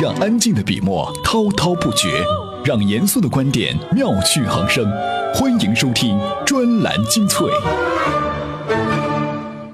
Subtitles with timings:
[0.00, 2.24] 让安静的笔墨滔滔不绝，
[2.64, 4.84] 让严肃的观点妙趣横生。
[5.32, 7.46] 欢迎收听专栏精粹。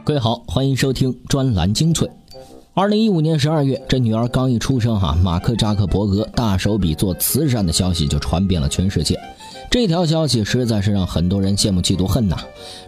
[0.05, 2.07] 各位好，欢迎收听专栏精粹。
[2.75, 9.19] 二零一五年十二月，这女儿刚一出生，哈，马克扎克伯格大手笔做慈善的消息就传遍了全世界。
[9.71, 12.37] 这条消息实在是让很多人羡慕嫉妒恨呐。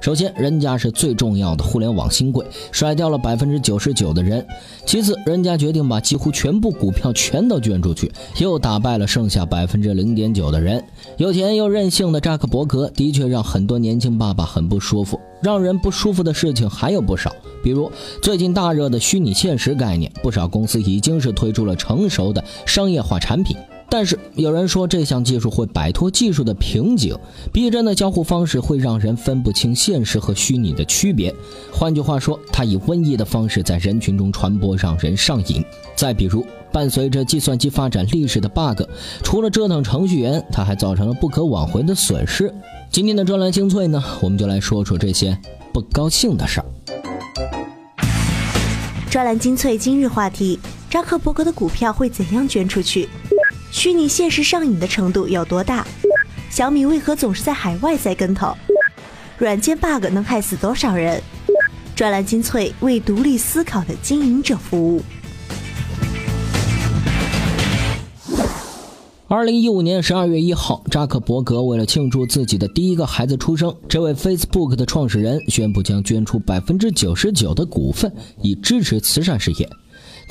[0.01, 4.43] 首先，人家是最重要的互联网新贵，甩掉了百分之九十九的人；
[4.85, 10.83] 其次，人家决定把几乎全部股票全都捐出去，又打败了剩下百分之零点九的人。
[11.19, 15.21] 有钱又任性的扎克伯格的确让很多年轻爸爸很不舒服。
[15.41, 23.57] 让人不舒服的事情还有不少，比如最近大热的虚拟现实概念，不少公司已经是推出了成熟的商业化产品。
[23.93, 27.15] 但是有人说这项技术会摆脱技术的瓶颈，
[27.53, 31.35] 逼真的交互方式会让人分不清现实和虚拟的区别。
[31.71, 35.63] 换句话说，它以瘟疫的方式在人群中传播，让人上瘾。
[35.95, 36.43] 再比如，
[36.73, 38.81] 伴随着计算机发展历史的 bug，
[39.23, 42.51] 除了折腾程序员，它还造成了不可挽回的损失。
[42.91, 45.37] 今天的专栏精粹呢，我们就来说说这些
[45.71, 46.67] 不高兴的事儿。
[49.11, 53.07] 专栏精粹今日话题：扎克伯格的股票会怎样捐出去？
[53.73, 55.87] 虚拟现实上瘾的程度有多大？
[56.51, 58.55] 小米为何总是在海外栽跟头？
[59.39, 61.21] 软件 bug 能害死多少人？
[61.97, 65.03] 专栏精粹为独立思考的经营者服务。
[69.27, 79.67] 二零一五年十二月一号，扎克伯格为了庆祝自己的第一个孩子出生，这位 Facebook 的创始人宣布将捐出百分之九十九的股份，以支持慈善事业。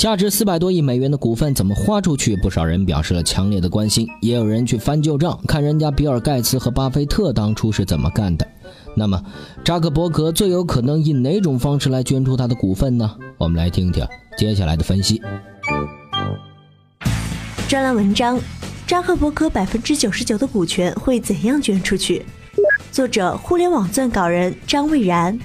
[0.02, 2.36] 价值四百多亿美元的股份怎么花出去？
[2.36, 8.48] 不少人表示了强烈的关心，也有人去翻旧账，看人家比尔盖茨和巴菲特当初是怎么干的。
[8.96, 9.24] 那么，
[9.64, 13.16] 扎克伯格最有可能以哪种方式来捐出他的股份呢？
[13.38, 14.04] 我们来听听
[14.36, 15.22] 接下来的分析。
[17.68, 18.40] 专栏文章：
[18.88, 22.26] 扎克伯格百分之九十九的股权会怎样捐出去？
[22.92, 25.38] 作者：互联网撰稿人张蔚然。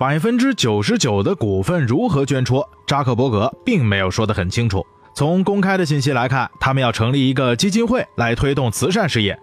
[0.00, 2.64] 百分之九十九的股份如何捐出？
[2.86, 4.82] 扎克伯格并没有说得很清楚。
[5.12, 9.38] 从公开的信息来看，他们要成立一个基金会来推动慈善事业。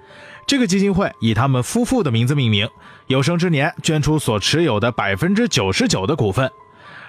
[0.48, 2.68] 这个基金会以他们夫妇的名字命名，
[3.06, 6.52] 有生之年捐出所持有的百分之九十九的股份。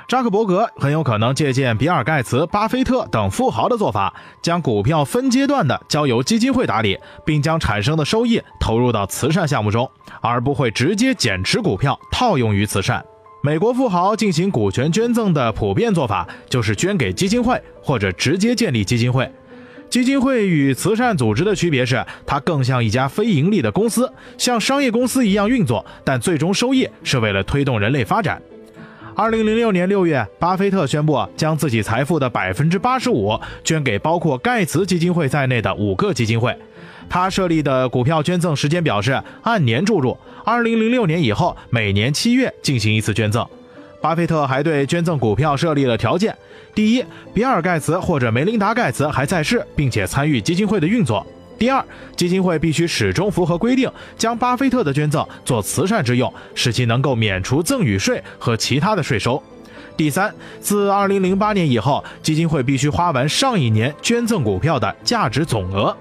[0.07, 13.03] 扎克伯格很有可能借鉴比尔盖茨、巴菲特等富豪的做法，将股票分阶段的交由基金会打理，并将产生的收益投入到慈善项目中，而不会直接减持股票套用于慈善。
[13.41, 19.31] 美国富豪进行股权捐赠的普遍做法就是捐给基金会，或者直接建立基金会。
[19.89, 28.43] 基金会与慈善组织的区别是，它更像一家非盈利的公司，像商业公司一样运作，但最终收益是为了推动人类发展。
[29.15, 36.57] 二零零六年六月，巴菲特宣布将自己财富的百分之八十五捐给包括盖茨基金会在内的五个基金会。
[37.09, 43.47] 他设立的股票捐赠时间表是按年注入，二零零六年以后每年七月进行一次捐赠。
[44.01, 46.37] 巴菲特还对捐赠股票设立了条件：
[46.75, 47.05] 第一，
[47.35, 51.21] 比尔盖茨或者梅琳达盖茨还在世，并且参与基金会的运作；
[51.59, 59.43] 第二，基金会必须始终符合规定，将巴菲特的捐赠做慈善之用，使其能够免除赠与税和其他的税收；
[59.97, 65.97] 第三，自二零零八年以后，基金会必须花完上一年捐赠股票的价值总额。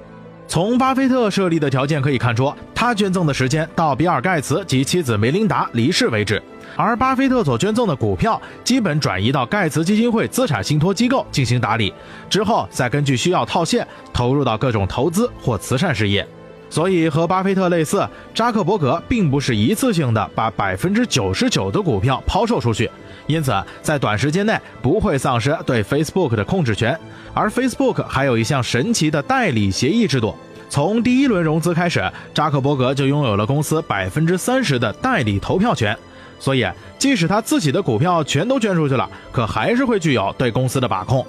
[0.48, 6.42] 从巴菲特设立的条件可以看出，他捐赠的时间到比尔盖茨及妻子梅琳达离世为止，
[6.78, 11.94] 而巴菲特所捐赠的股票基本转移到盖茨基金会资产信托机构进行打理，
[12.30, 16.26] 之后再根据需要套现投入到各种投资或慈善事业。
[16.70, 22.90] 所以和巴菲特类似，扎克伯格并不是一次性的把百分之九十九的股票抛售出去，
[23.26, 26.98] 因此在短时间内不会丧失对 Facebook 的控制权。
[27.34, 30.36] 而 Facebook 还有一项神奇的代理协议制度，
[30.70, 35.98] 从第一轮融资开始，扎克伯格就拥有了公司百分之三十的代理投票权。
[36.40, 36.68] 所以，
[37.00, 41.26] 即使他自己的股票全都捐出去了，可还是会具有对公司的把控。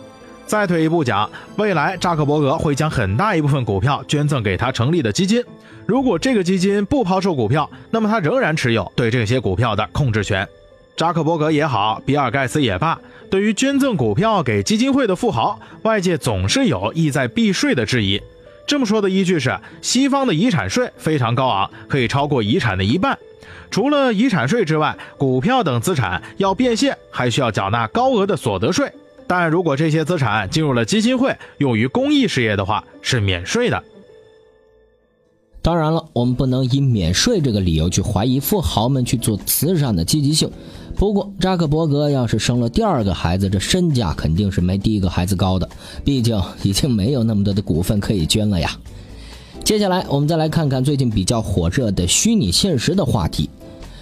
[0.49, 5.45] 再退一步讲，未来扎克伯格会将很大一部分股票捐赠给他成立的基金。
[5.85, 10.49] 如果这个基金不抛售股票，那么他仍然持有对这些股票的控制权。
[10.97, 12.99] 扎克伯格也好，比尔盖茨也罢，
[13.31, 18.19] 对于捐赠股票给基金会的富豪，外界总是有意在避税的质疑。
[18.67, 23.19] 这么说的依据是，西方的遗产税非常高昂，可以超过遗产的一半。
[23.71, 28.91] 除了遗产税之外，股票等资产要变现，还需要缴纳高额的所得税。
[29.29, 33.85] 但如果这些资产进入了基金会，用于公益事业的话，是免税的。
[35.61, 40.51] 当然了，我们不能以免税这个理由去怀疑富豪们去做慈善的积极性。
[40.97, 45.69] 不过，扎克伯格要是生了第二个孩子，这身价肯定是没第一个孩子高的。
[46.05, 48.71] 毕竟已经没有那么多的股份可以捐了呀。
[49.63, 53.51] 接下来，我们再来看看最近比较火热的虚拟现实的话题。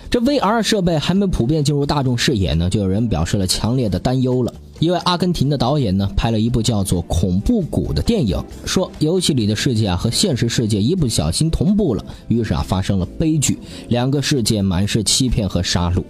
[0.09, 4.55] 这 VR 设备还没普遍进入大众视野呢，就有人表示了强烈的担忧了。
[4.79, 13.59] 一位阿根廷的导演呢，拍了一部叫做《恐怖谷》的电影，说游戏里的世界啊和现实世界一不小心同步了，于是啊发生了悲剧，
[13.89, 16.03] 两个世界满是欺骗和杀戮。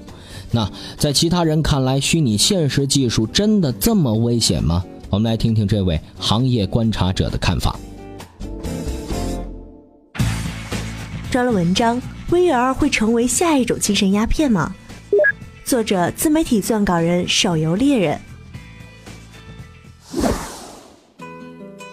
[0.50, 0.68] 那
[0.98, 4.84] 在其他人看来，虚拟现实技术真的这么危险吗？
[5.10, 7.78] 我们来听听这位行业观察者的看法。
[11.30, 14.74] 专栏文章：VR 会成为下一种精神鸦片吗？
[15.64, 18.20] 作者：自媒体撰稿人、手游猎人。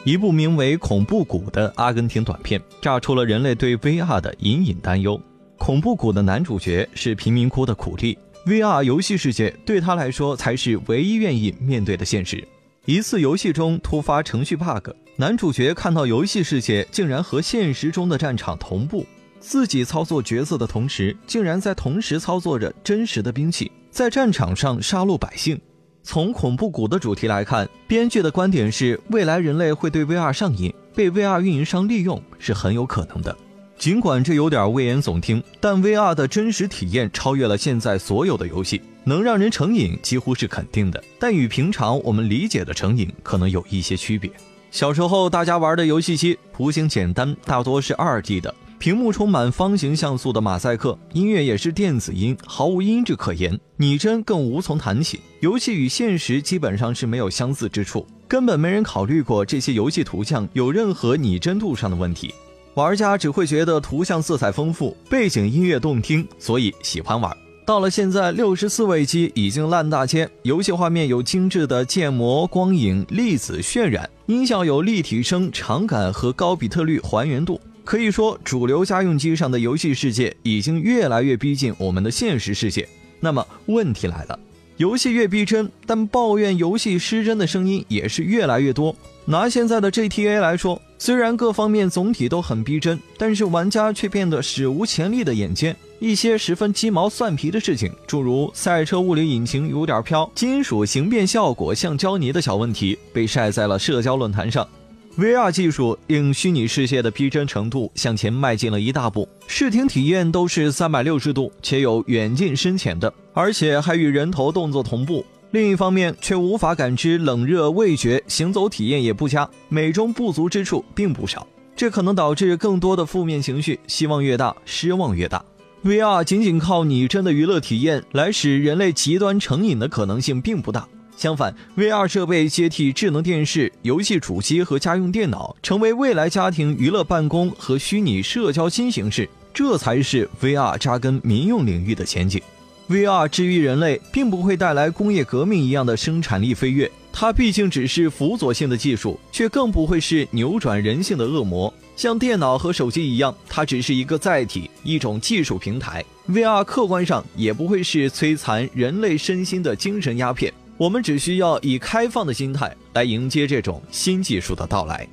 [0.06, 5.18] 一部名为《恐怖谷》的阿根廷短片，炸出了人类对 VR 的隐隐担忧。
[5.58, 12.46] 《恐怖谷》的男主角是贫民窟的苦力，VR 游戏世界对他来说才是唯一愿意面对的现实。
[12.84, 19.06] 一次游戏中突发程序 bug，男主角看到游戏世界竟然和现实中的战场同步，
[19.40, 25.58] 自己操作角色的同时，竟然在同时操作着真实的兵器，在战场上杀戮百姓。
[26.04, 33.36] 从恐怖谷的主题来看，编剧的观点是，未来人类会对 VR 上瘾，被 VR 运营商利用是很有可能的。
[33.80, 41.02] 尽管这有点危言耸听，但 VR 的真实体验超越了现在所有的游戏，能让人成瘾几乎是肯定的。
[41.18, 44.30] 但与平常我们理解的成瘾可能有一些区别。
[44.72, 48.54] 小时候大家玩的游戏机图形简单，大多是二 D 的。
[48.84, 55.22] 屏幕充满方形像素的马赛克，音乐也是电子音，毫无音质可言，拟真更无从谈起。
[55.40, 62.36] 游戏与现实基本上是没有相似之处，根本没人考虑过这些游戏图像有任何拟真度上的问题。
[62.74, 67.32] 玩家只会觉得图像色彩丰富，背景音乐动听，所以喜欢玩。
[67.66, 77.58] 到了现在，六十四位机已经烂大街，游戏画面有精致的建模、光影、粒子渲染，音效有立体声、场感和高比特率还原度。
[77.84, 82.88] 可以说，主流家用机上的游戏世界已经越来越逼近我们的现实世界。
[83.20, 84.40] 那么问题来了，
[84.78, 88.96] 游戏越逼真，但抱怨游戏失真的声音也是越来越多。
[89.26, 95.76] 拿现在的 GTA 来说，虽然各方面总体都很逼真，但是玩家却变得史无前例的眼尖。
[96.00, 104.68] 一些十分鸡毛蒜皮的事情，诸如赛车物理引擎有点飘、金属形变效果像胶泥的小问题，被晒在了社交论坛上。
[105.16, 115.24] VR 技术令虚拟世界的逼真程度向前迈进了一大步，视听体验都是三百六十度且有远近深浅的，而且还与人头动作同步。
[115.52, 121.48] 另一方面，却无法感知冷热味觉，行走体验也不佳，美中不足之处并不少。
[121.76, 125.46] 这可能导致更多的负面情绪，希望越大，失望越大。
[125.84, 130.88] VR 仅仅靠拟真的娱乐体验来使人类极端成瘾的可能性并不大。
[131.16, 142.42] 相反，VR 设备接替智能电视、游戏主机和家用电脑，成为未来家庭娱乐、办公和虚拟社交新形式，这才是 VR 扎根民用领域的前景。
[142.90, 151.74] VR 治愈人类，并不会带来工业革命一样的生产力飞跃，它毕竟只是辅佐性的技术，却更不会是扭转人性的恶魔。
[151.96, 156.04] 像电脑和手机一样，它只是一个载体，一种技术平台。
[156.28, 160.52] VR 客观上也不会是摧残人类身心的精神鸦片。
[160.84, 165.08] 我们只需要以开放的心态来迎接这种新技术的到来。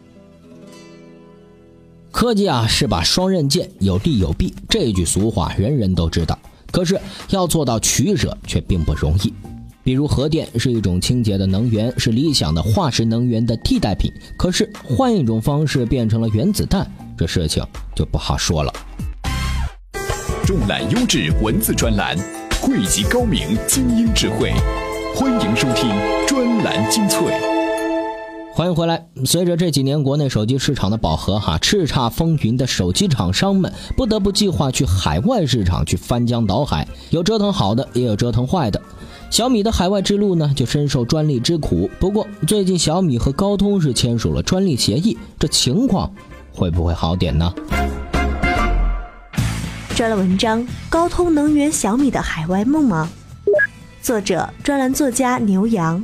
[2.10, 6.36] 科技啊，是把双刃剑，有利有弊，这句俗话人人都知道。
[6.72, 9.32] 可是要做到取舍却并不容易。
[9.84, 14.12] 比如核电是一种清洁的能源，是理想的化石能源的替代品。
[14.36, 16.84] 可是换一种方式变成了原子弹，
[17.16, 18.72] 这事情就不好说了。
[20.44, 22.18] 重览优质文字专栏，
[22.60, 24.52] 汇集高明精英智慧。
[25.20, 25.90] 欢迎收听
[26.26, 27.20] 专栏精粹。
[28.54, 29.06] 欢迎回来。
[29.26, 38.80] 随着这几年国内手机市场的饱和，哈，叱咤风云的手机厂商们不得不计划去海外市场去翻江倒海，有折腾好的，也有折腾坏的。
[39.28, 41.90] 小米的海外之路呢，就深受专利之苦。
[42.00, 46.10] 不过最近小米和高通是签署了专利协议，这情况
[46.50, 47.52] 会不会好点呢？
[49.94, 53.06] 专栏文章：高通能圆小米的海外梦吗？
[54.02, 56.02] 作者：专栏作家牛羊。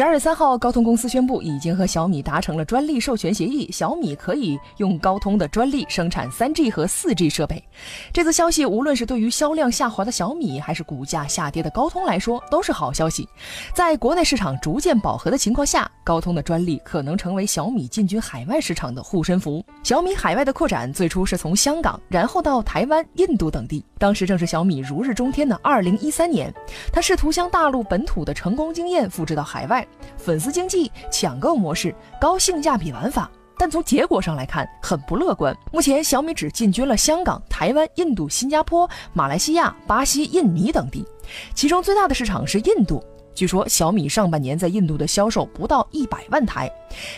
[0.00, 7.62] 十二月三号，高通公司宣布已经和小米达成了专利授权协议，小米可以用高通的专利生产三 G 和四 G 设备。
[8.10, 13.28] 这则消息无论是对于销量下滑的小米，还是股价下跌的高通来说，都是好消息。
[13.74, 19.62] 在国内市场逐渐饱和的情况下，高通的专利可能成为小米进军海外市场的护身符。
[19.82, 26.50] 小米海外的扩展最初是从香港，然后到台湾、印度等地，当时正是小米如日中天的二零一三年，
[26.90, 29.86] 他试图将大陆本土的成功经验复制到海外。
[30.16, 35.54] 粉丝经济、抢购模式、高性价比玩法，但从结果上来看很不乐观。
[35.70, 41.06] 目前小米只进军了香港、台湾、印度、新加坡、马来西亚、巴西、印尼等地，
[41.54, 43.04] 其中最大的市场是印度。
[43.40, 46.70] 据说小米上半年在印度的销售不到一百万台，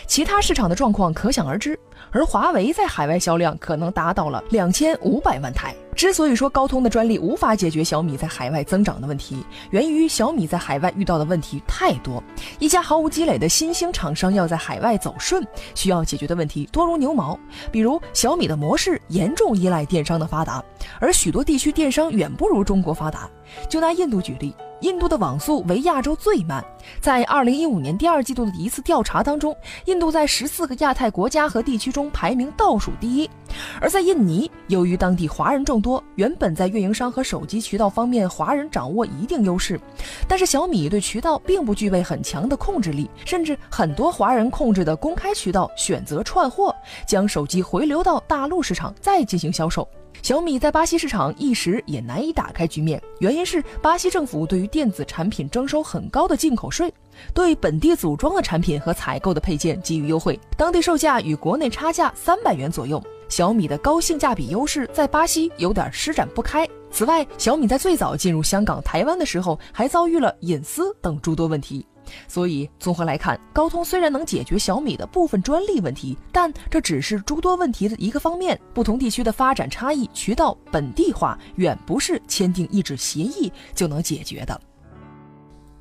[0.07, 1.77] 其他市场的状况可想而知。
[2.11, 5.75] 而华为在海外销量可能达到了两千五百万台。
[5.93, 12.23] 之所以说高通的专利无法解决小米在海外增长的问题，源于小米在海外遇到的问题太多。
[12.57, 17.37] 一家毫无积累的新兴厂商要在海外走顺，需要解决的问题多如牛毛。
[17.69, 20.63] 比如小米的模式严重依赖电商的发达，
[21.01, 23.29] 而许多地区电商远不如中国发达。
[23.69, 24.55] 就拿印度举例。
[24.83, 26.63] 印度的网速为亚洲最慢，
[26.99, 33.29] 在二零一五年第二季度的一次调查当中，印度在十四个亚太国家和地区中排名倒数第一。
[33.79, 39.79] 而在印尼，由于当地华人众多，原本在运营商和手机渠道方面，华人掌握一定优势。
[40.27, 46.75] 但是小米对渠道并不具备很强的控制力，甚至很多华人控制的公开渠道选择串货，
[47.07, 49.87] 将手机回流到大陆市场再进行销售。
[50.21, 56.93] 小米在巴西市场一时也难以打开局面，原因是巴西政府对于电子产品征收很高的进口税，
[57.33, 63.03] 对本地组装的产品和采购的配件给予优惠，当地售价与国内差价三百元左右。
[63.33, 66.69] 小米的高性价比优势在巴西有点施展不开。
[66.91, 71.83] 此外，小米在最早进入香港、台湾的时候，还遭遇了隐私等诸多问题。
[72.27, 78.59] 所以，综合来看，高通虽然能解决小米的部分专利问题，但这只是诸多问题的一个方面。
[78.71, 84.61] 不同地区的发展差异、渠道本地化，远不是签订一纸协议就能解决的。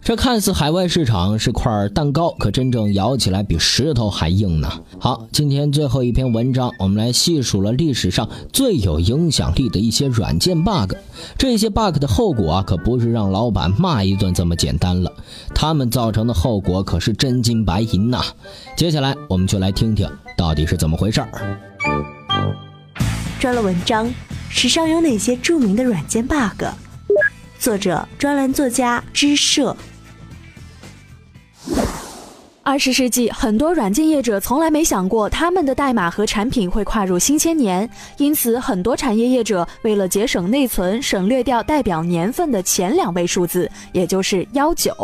[0.05, 4.69] 这看似海外市场是块蛋糕，可真正咬起来比石头还硬呢。
[4.99, 10.95] 好，今天最后一篇文章，我们来细数了历史上最有影响力的一些软件 bug。
[11.39, 15.13] 这些 bug 的后果啊，可不是让老板骂一顿这么简单了，
[15.55, 18.25] 他们造成的后果可是真金白银呐。
[18.77, 21.29] 接下来，我们就来听听到底是怎么回事儿。
[23.39, 24.13] 专栏文章：
[24.49, 26.65] 史上有哪些著名的软件 bug？
[27.61, 29.77] 作者：专栏作家知社。
[32.65, 44.95] 二十世纪，很多软件业者从来没想过他们的代码和产品会跨入新千年，因此很多产业业者为了节省内存，省略掉代表年份的前两位数字，也就是幺九。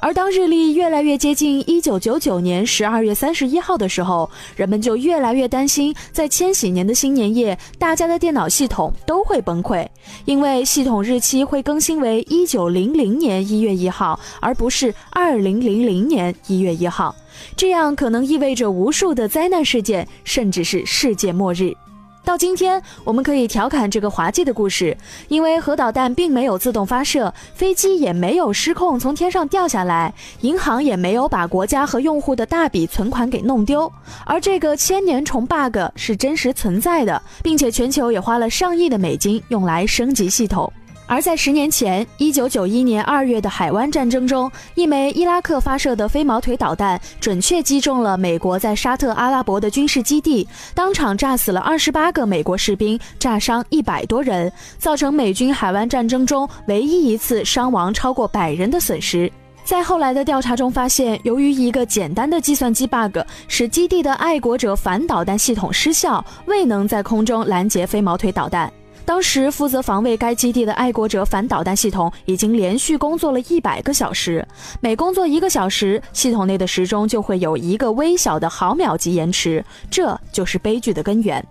[0.00, 9.86] 而当日历越来越接近一九九九年十二月三十一号的时候，人们就越来越担心，在千禧年的新年夜，大家的电脑系统都会崩溃，
[10.24, 17.01] 因为系统日期会更新为一九零零年一月一号，而不是二零零零年一月一号。
[17.56, 21.74] 这样可能意味着无数的灾难事件，甚至是世界末日。
[22.24, 24.96] 到今天，我们可以调侃这个滑稽的故事，
[25.26, 33.92] 因为核导弹并没有自动发射，飞机也没有失控从天上掉下来，银行也没有把国家和用户的大笔存款给弄丢。
[34.24, 40.72] 而这个千年虫 bug 是真实存在的，并且全球也花了上亿的美金用来升级系统。
[41.12, 59.30] 而在十年前，一九九一年二月的海湾战争中，一枚伊拉克发射的飞毛腿导弹准确击中了美国在沙特阿拉伯的军事基地，当场炸死了二十八个美国士兵，炸伤一百多人，造成美军海湾战争中唯一一次伤亡超过百人的损失。
[59.64, 68.72] 在后来的调查中发现，由于一个简单的计算机 bug，使基地的爱国者反导弹系统失效，未能在空中拦截飞毛腿导弹。
[69.04, 74.46] 当时负责防卫该基地的爱国者反导弹系统已经连续工作了一百个小时，
[74.80, 81.44] 每工作一个小时，系统内的时钟就会有一个微小的毫秒级延迟，这就是悲剧的根源。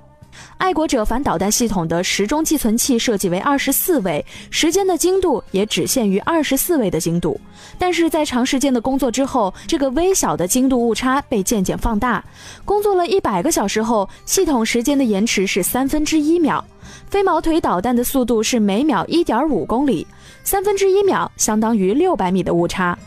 [0.58, 7.40] 爱国者反导弹系统的时钟寄存器设计为二十四位，时间的精度也只限于二十四位的精度。
[7.78, 12.24] 但是在长时间的工作之后，这个微小的精度误差被渐渐放大。
[12.64, 16.64] 工作了一百个小时后，系统时间的延迟是三分之一秒。
[17.10, 20.06] 飞毛腿导弹的速度是每秒一点五公里，
[20.44, 22.98] 三分之一秒相当于六百米的误差。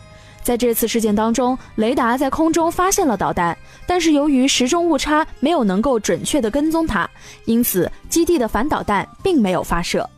[0.45, 7.09] 在这次事件当中，雷达在空中发现了导弹，但是由于时钟误差没有能够准确的跟踪它，
[7.47, 10.09] 因此基地的反导弹并没有发射。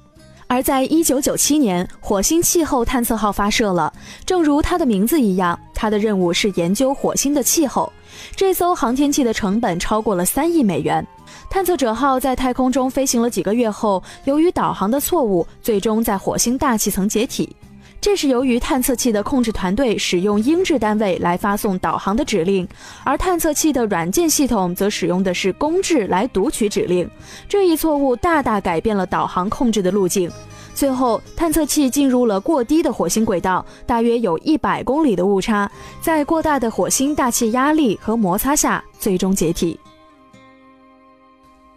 [0.48, 3.92] 而在一九九七年，火星气候探测号发射了，
[4.24, 7.92] 正如它的名字一样，它的任务是研究火星的气候。
[8.34, 11.04] 这艘航天器的成本超过了三亿美元。
[11.50, 17.54] 探测者号在太空中飞行了几个月后，由于导航的错误，最终在火星大气层解体。
[18.00, 22.66] 这是由于探测器的控制团队使用英制单位来发送导航的指令，
[23.04, 27.08] 而探测器的软件系统则使用的是公制来读取指令。
[27.48, 30.30] 这一错误大大改变了导航控制的路径。
[30.72, 39.80] 最后，探测器进入了过低的火星轨道，大约有一百公里的误差，在过大的火星大气压力和摩擦下，最终解体。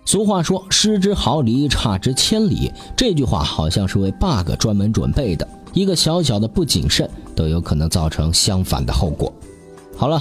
[0.10, 5.48] 俗话说“失之毫厘，差之千里”，这句话好像是为 bug 专门准备的。
[5.72, 9.32] 一个小小的不谨慎，都有可能造成相反的后果。
[9.96, 10.20] 好了，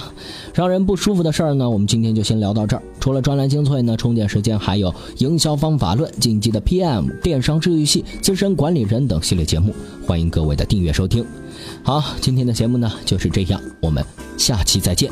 [0.53, 2.83] 让人不舒服的事儿呢，我们今天就先聊到这儿。
[2.99, 9.73] 除了专栏精粹呢，充电时间还有营销方法论、晋级的 PM、电商治愈系、资深管理人等系列节目，
[10.05, 11.25] 欢迎各位的订阅收听。
[11.81, 14.05] 好，今天的节目呢就是这样，我们
[14.37, 15.11] 下期再见。